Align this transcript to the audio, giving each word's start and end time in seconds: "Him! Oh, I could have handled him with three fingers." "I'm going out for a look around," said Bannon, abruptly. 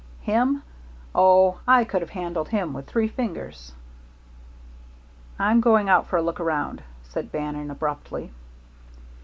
"Him! 0.21 0.63
Oh, 1.13 1.59
I 1.67 1.83
could 1.83 2.01
have 2.01 2.09
handled 2.09 2.49
him 2.49 2.73
with 2.73 2.87
three 2.87 3.07
fingers." 3.07 3.73
"I'm 5.37 5.61
going 5.61 5.89
out 5.89 6.07
for 6.07 6.17
a 6.17 6.23
look 6.23 6.39
around," 6.39 6.81
said 7.03 7.31
Bannon, 7.31 7.69
abruptly. 7.69 8.31